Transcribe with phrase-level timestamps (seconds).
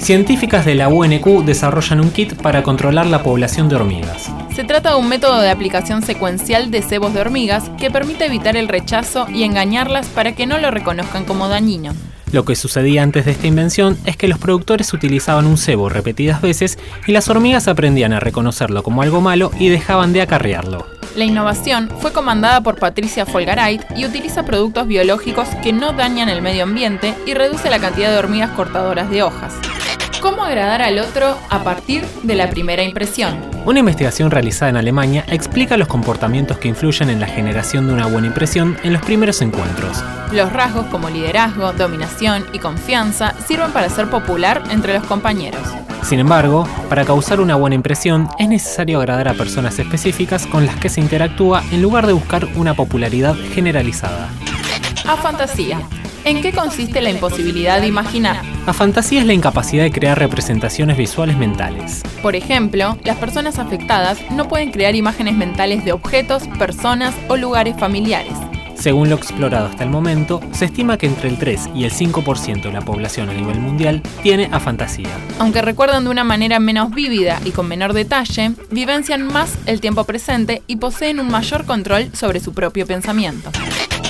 [0.00, 4.30] Científicas de la UNQ desarrollan un kit para controlar la población de hormigas.
[4.54, 8.56] Se trata de un método de aplicación secuencial de cebos de hormigas que permite evitar
[8.56, 11.92] el rechazo y engañarlas para que no lo reconozcan como dañino.
[12.32, 16.40] Lo que sucedía antes de esta invención es que los productores utilizaban un cebo repetidas
[16.40, 20.86] veces y las hormigas aprendían a reconocerlo como algo malo y dejaban de acarrearlo.
[21.14, 26.40] La innovación fue comandada por Patricia Folgarait y utiliza productos biológicos que no dañan el
[26.40, 29.52] medio ambiente y reduce la cantidad de hormigas cortadoras de hojas.
[30.20, 33.40] ¿Cómo agradar al otro a partir de la primera impresión?
[33.64, 38.06] Una investigación realizada en Alemania explica los comportamientos que influyen en la generación de una
[38.06, 40.04] buena impresión en los primeros encuentros.
[40.30, 45.62] Los rasgos como liderazgo, dominación y confianza sirven para ser popular entre los compañeros.
[46.02, 50.76] Sin embargo, para causar una buena impresión es necesario agradar a personas específicas con las
[50.76, 54.28] que se interactúa en lugar de buscar una popularidad generalizada.
[55.06, 55.80] A fantasía.
[56.24, 58.49] ¿En qué consiste la imposibilidad de imaginar?
[58.66, 62.02] La fantasía es la incapacidad de crear representaciones visuales mentales.
[62.20, 67.76] Por ejemplo, las personas afectadas no pueden crear imágenes mentales de objetos, personas o lugares
[67.78, 68.34] familiares.
[68.74, 72.62] Según lo explorado hasta el momento, se estima que entre el 3 y el 5%
[72.62, 75.10] de la población a nivel mundial tiene afantasía.
[75.38, 80.04] Aunque recuerdan de una manera menos vívida y con menor detalle, vivencian más el tiempo
[80.04, 83.50] presente y poseen un mayor control sobre su propio pensamiento.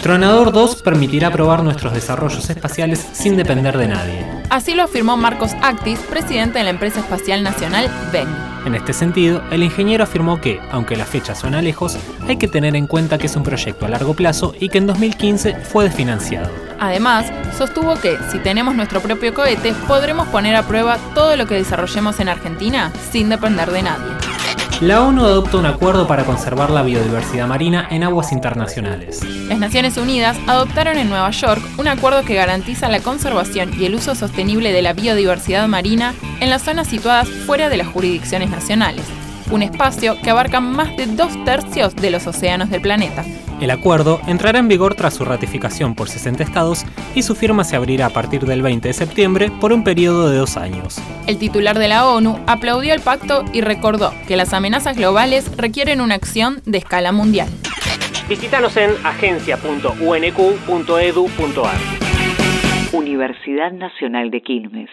[0.02, 4.26] Tronador 2 permitirá probar nuestros desarrollos espaciales sin depender de nadie.
[4.48, 8.26] Así lo afirmó Marcos Actis, presidente de la empresa espacial nacional BEN.
[8.64, 12.76] En este sentido, el ingeniero afirmó que, aunque la fecha suena lejos, hay que tener
[12.76, 16.50] en cuenta que es un proyecto a largo plazo y que en 2015 fue desfinanciado.
[16.78, 21.56] Además, sostuvo que, si tenemos nuestro propio cohete, podremos poner a prueba todo lo que
[21.56, 24.19] desarrollemos en Argentina sin depender de nadie.
[24.80, 29.20] La ONU adopta un acuerdo para conservar la biodiversidad marina en aguas internacionales.
[29.46, 33.94] Las Naciones Unidas adoptaron en Nueva York un acuerdo que garantiza la conservación y el
[33.94, 39.04] uso sostenible de la biodiversidad marina en las zonas situadas fuera de las jurisdicciones nacionales,
[39.50, 43.24] un espacio que abarca más de dos tercios de los océanos del planeta.
[43.60, 46.84] El acuerdo entrará en vigor tras su ratificación por 60 estados
[47.14, 50.38] y su firma se abrirá a partir del 20 de septiembre por un periodo de
[50.38, 50.98] dos años.
[51.26, 56.00] El titular de la ONU aplaudió el pacto y recordó que las amenazas globales requieren
[56.00, 57.48] una acción de escala mundial.
[58.28, 62.00] Visítanos en agencia.unq.edu.ar.
[62.92, 64.90] Universidad Nacional de Quilmes.